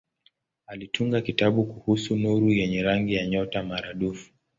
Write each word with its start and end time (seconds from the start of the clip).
Alitunga 0.67 1.21
kitabu 1.21 1.65
kuhusu 1.65 2.15
nuru 2.15 2.49
yenye 2.51 2.83
rangi 2.83 3.13
ya 3.13 3.27
nyota 3.27 3.63
maradufu. 3.63 4.31